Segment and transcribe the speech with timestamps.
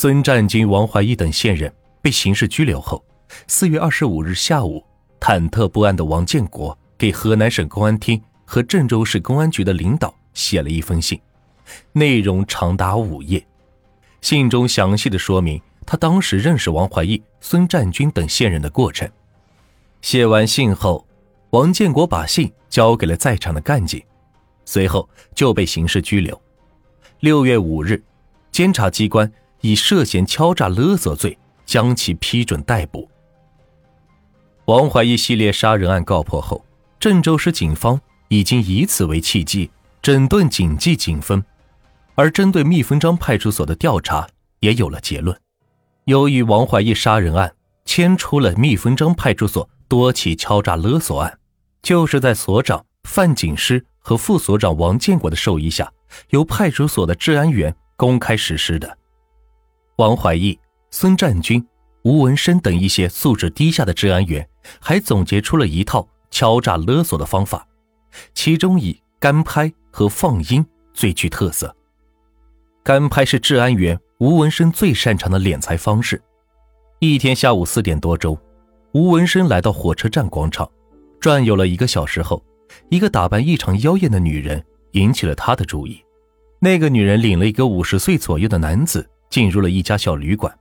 [0.00, 3.04] 孙占军、王怀义等线人被刑事拘留后，
[3.48, 4.80] 四月二十五日下午，
[5.18, 11.20] 忐忑不安的王建国给河南省公安厅和郑州市公安局的领导写了一封信，
[11.90, 13.44] 内容长达五页。
[14.20, 19.10] 信中详细的说明他当时认识王怀义、孙占军等线人的过程。
[20.00, 21.04] 写完信后，
[21.50, 24.00] 王建国把信交给了在场的干警，
[24.64, 26.40] 随后就被刑事拘留。
[27.18, 28.00] 六月五日，
[28.52, 29.28] 监察机关
[29.60, 33.08] 以涉嫌敲诈勒索罪将其批准逮捕。
[34.66, 36.64] 王怀义系列杀人案告破后，
[37.00, 39.70] 郑州市警方已经以此为契机
[40.02, 41.42] 整顿警纪警风，
[42.14, 44.28] 而针对蜜蜂庄派出所的调查
[44.60, 45.38] 也有了结论。
[46.04, 47.54] 由于王怀义杀人案
[47.84, 51.38] 牵出了蜜蜂庄派出所多起敲诈勒索案，
[51.82, 55.92] 就是在所长范警师和副所长王建国的授意下。
[56.30, 58.96] 由派出所的治安员公开实施的。
[59.98, 60.56] 王怀义、
[60.92, 61.66] 孙占军、
[62.04, 64.48] 吴文生等一些素质低下的治安员，
[64.80, 67.66] 还总结出了一套敲诈勒索的方法，
[68.32, 71.74] 其中以干拍和放音最具特色。
[72.84, 76.22] 干拍是治安员吴文生最擅长的敛财方式。
[77.00, 78.38] 一天下午四点多钟，
[78.92, 80.70] 吴文生来到火车站广场，
[81.18, 82.40] 转悠了一个小时后，
[82.88, 84.64] 一个打扮异常妖艳的女人。
[84.92, 86.02] 引起了他的注意。
[86.60, 90.56] 那个女人领了一个五十岁左右的男子进入了一家小旅馆。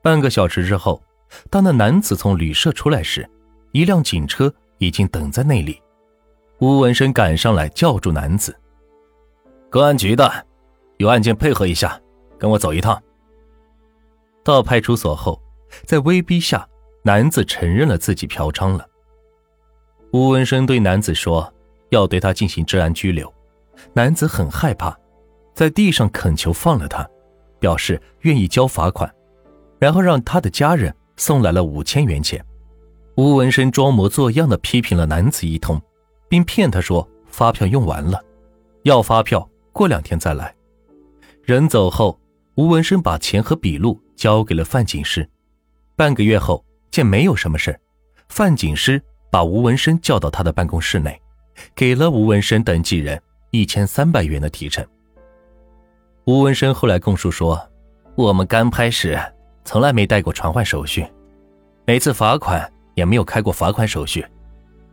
[0.00, 1.02] 半个小时之后，
[1.50, 3.28] 当那男子从旅社出来时，
[3.72, 5.80] 一辆警车已经等在那里。
[6.58, 8.56] 吴文生赶上来叫住男子
[9.70, 10.46] ：“公安局的，
[10.98, 12.00] 有案件配合一下，
[12.38, 13.02] 跟我走一趟。”
[14.44, 15.40] 到派出所后，
[15.84, 16.68] 在威逼下，
[17.02, 18.86] 男子承认了自己嫖娼了。
[20.12, 21.52] 吴文生对男子说。
[21.92, 23.30] 要对他进行治安拘留，
[23.92, 24.96] 男子很害怕，
[25.52, 27.06] 在地上恳求放了他，
[27.62, 29.08] 表示愿意交罚款，
[29.78, 32.44] 然后让他的家人送来了五千元钱。
[33.14, 35.80] 吴文生装模作样的批评了男子一通，
[36.28, 38.20] 并骗他说发票用完了，
[38.82, 40.52] 要发票过两天再来。
[41.44, 42.18] 人走后，
[42.56, 45.28] 吴文生把钱和笔录交给了范警师。
[45.94, 47.78] 半个月后，见没有什么事
[48.28, 51.16] 范警师把吴文生叫到他的办公室内。
[51.76, 53.22] 给了吴文生等几人
[53.52, 54.84] 一千三百元的提成。
[56.24, 57.60] 吴文生后来供述说
[58.14, 59.18] ：“我们干拍时
[59.64, 61.06] 从来没带过传唤手续，
[61.86, 64.24] 每次罚款也没有开过罚款手续，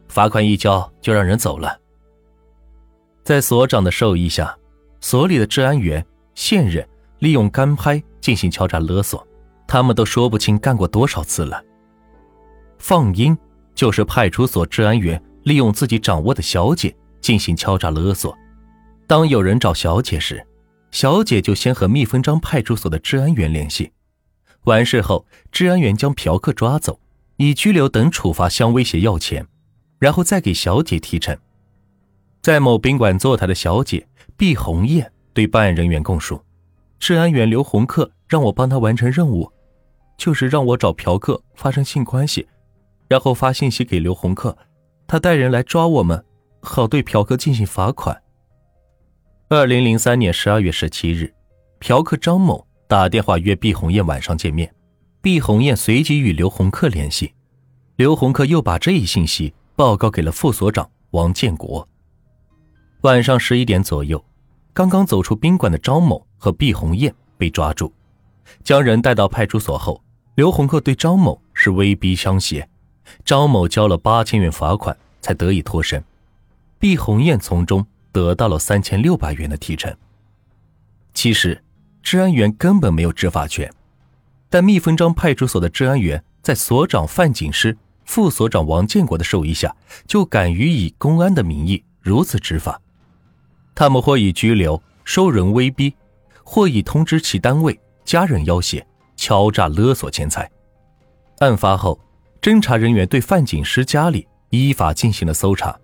[0.08, 1.78] 罚款一交就让人走了。”
[3.24, 4.58] 在所长的授意下，
[5.02, 6.04] 所里的治安员、
[6.34, 6.88] 线人
[7.20, 9.26] 利用干拍进行敲诈勒索，
[9.68, 11.64] 他们都说不清干过多少次了。
[12.78, 13.38] 放鹰
[13.76, 15.22] 就是派出所治安员。
[15.44, 18.38] 利用自己掌握的小姐进行敲诈勒索。
[19.08, 20.46] 当有人找小姐时，
[20.92, 23.92] 小姐就先和蜜蜂张派出所的治安员联系。
[24.64, 27.00] 完事后，治安员将嫖客抓走，
[27.38, 29.48] 以拘留等处罚相威胁要钱，
[30.00, 31.38] 然后再给小姐提成。
[32.42, 36.42] 在某宾馆坐台的小姐毕红艳对办案人员供述：
[37.00, 39.52] 治安员刘洪克让我帮他完成任务，
[40.18, 42.48] 就是让我找嫖客发生性关系，
[43.08, 44.58] 然后发信息给刘洪克。
[45.08, 46.24] 他带人来抓我们，
[46.62, 48.22] 好对嫖客进行罚款。
[49.52, 51.34] 二零零三年十二月十七日，
[51.80, 54.72] 嫖客张某打电话约毕红艳晚上见面，
[55.24, 57.34] 毕红艳随即与刘洪克联系，
[57.96, 61.88] 刘洪克又把这一信息报告给了副所长王建国。
[63.02, 64.24] 晚上十一点左右，
[64.72, 67.92] 刚刚走出宾馆的张某和毕红艳被抓住，
[68.64, 70.00] 将人带到派出所后，
[70.36, 72.70] 刘洪克对张某是威逼相胁。
[73.26, 76.04] 张某交了八千元罚款，才得以脱身。
[76.78, 77.84] 毕红艳从中
[78.20, 79.96] 得到了三千六百元的提成。
[81.14, 81.64] 其实，
[82.04, 83.72] 治安员根本没有执法权，
[84.50, 89.74] 但蜜蜂庄派出所的治安员在所长范警师、副所长王建国的授意下，
[90.06, 92.82] 就敢于以公安的名义如此执法。
[93.74, 95.94] 他们或以拘留、收人威逼，
[96.44, 98.86] 或以通知其单位、家人要挟、
[99.16, 100.52] 敲诈勒索钱财。
[101.40, 102.00] 案发后。
[102.42, 105.78] 侦查人员对范警师家里依法进行了搜查，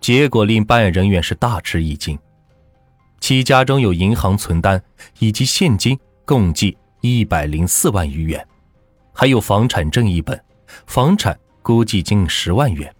[0.00, 2.18] 结果令办案人员是大吃一惊。
[3.20, 4.80] 其家中有银行存单
[5.18, 8.46] 以及现金共计一百零四万余元，
[9.12, 10.40] 还有房产证一本，
[10.86, 12.94] 房产估计近十万元。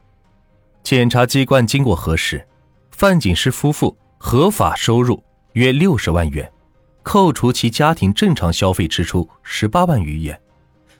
[0.82, 2.46] 检察机关经过核实，
[2.90, 5.22] 范景师夫妇合法收入
[5.52, 6.50] 约六十万元，
[7.02, 10.40] 扣除其家庭正常消费支出十八万余元。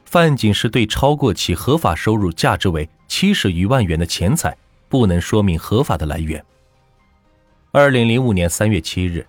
[0.04, 4.56] 范警是对超过其合法收入价值为七十余万元的钱财
[4.88, 6.44] 不能说明合法的来源。
[7.70, 9.26] 二零零五年三月七日，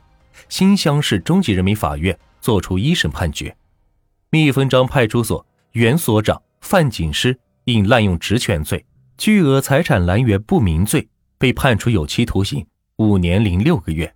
[0.47, 3.55] 新乡市中级人民法院作出一审判决，
[4.29, 8.83] 蜜蜂张派出所原所长范景诗因滥用职权罪、
[9.17, 11.07] 巨额财产来源不明罪，
[11.37, 12.65] 被判处有期徒刑
[12.97, 14.11] 五年零六个月。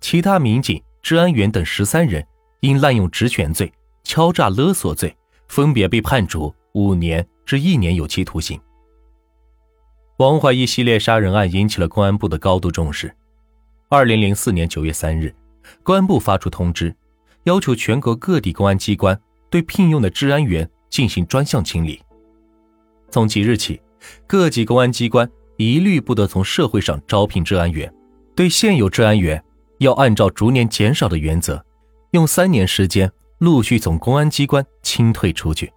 [0.00, 2.26] 其他民警、治安员等十三人
[2.60, 3.70] 因滥用职权罪、
[4.02, 5.14] 敲诈勒索罪，
[5.48, 8.58] 分别被判处五年至一年有期徒刑。
[10.18, 13.12] 王怀义系列杀人案引起了公安部的高度重视。
[13.88, 15.34] 二零零四年九月三日，
[15.82, 16.94] 公安部发出通知，
[17.44, 19.20] 要求全国各地公安机关
[19.50, 22.00] 对聘用的治安员进行专项清理。
[23.10, 23.80] 从即日起，
[24.24, 27.92] 各级公安机关一律不得从社会上招聘治安员，
[28.36, 29.42] 对现有治安员。
[29.78, 31.62] 要按照逐年减少的原则，
[32.12, 35.70] 用三年时间陆续从公安机关清退出去。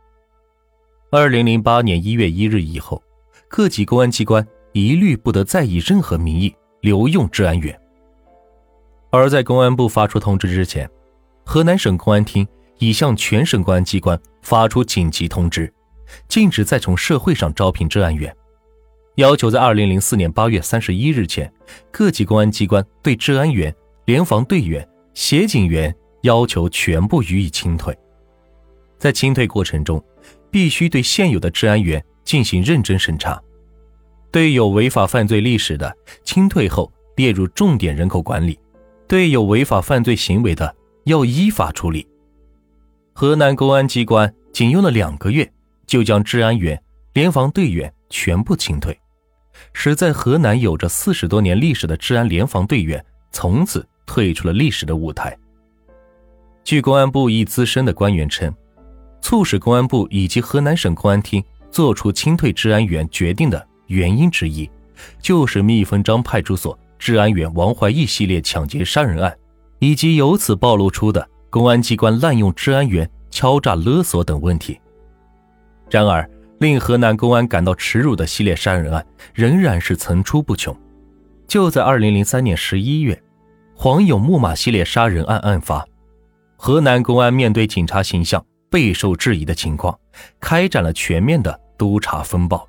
[1.09, 3.01] 二零零八年一月一日以后，
[3.47, 7.79] 各级公安机关一律不得再以任何名义留用治安员。
[9.09, 10.89] 而在公安部发出通知之前，
[11.45, 12.47] 河南省公安厅
[12.79, 15.73] 已向全省公安机关发出紧急通知，
[16.27, 18.35] 禁止再从社会上招聘治安员。
[19.15, 21.51] 要求在二零零四年八月三十一日前，
[21.91, 23.73] 各级公安机关对治安员。
[24.05, 27.93] 联防队员、协警员要求全部予以清退，
[28.97, 30.01] 在清退过程中，
[30.49, 33.41] 必须对现有的治安员进行认真审查，
[34.31, 35.95] 对有违法犯罪历史的，
[36.25, 38.53] 清退后列入重点人口管理；
[39.07, 40.75] 对有违法犯罪行为的，
[41.05, 42.05] 要依法处理。
[43.13, 45.49] 河南公安机关仅用了两个月，
[45.85, 46.77] 就将治安员、
[47.13, 48.99] 联防队员全部清退，
[49.71, 53.87] 使在河南有着四十多年历史的治安联防队员从此。
[54.09, 55.37] 退出了历史的舞台。
[56.63, 58.49] 据公安部一资深的官员称，
[59.21, 64.69] 促使公安部以及河南省公安厅作出清退治安员决定的原因之一，
[65.21, 69.37] 就是蜜蜂张派出所治安员王怀义系列抢劫杀人案，
[69.79, 74.79] 以及由此暴露出的公安机关滥用治安员、敲诈勒索等问题。
[75.89, 76.29] 然而，
[76.59, 80.75] 令河南公安感到耻辱的系列杀人案仍然是层出不穷。
[81.47, 83.21] 就在二零零三年十一月。
[83.79, 85.87] 黄勇木马系列杀人案案发，
[86.55, 89.97] 河南公安面对警察形象备受质疑的情况，
[90.39, 92.67] 开展了全面的督查风暴，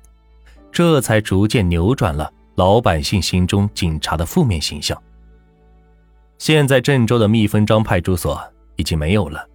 [0.71, 5.01] 这才逐渐扭转了老百姓心中警察的负面形象。
[6.37, 8.41] 现在郑州的蜜蜂张派出所
[8.77, 9.45] 已经没有了，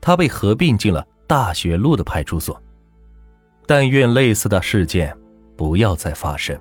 [0.00, 2.60] 它被合并进了大学路的派出所。
[3.66, 5.16] 但愿类似的事件
[5.56, 6.60] 不要再发生。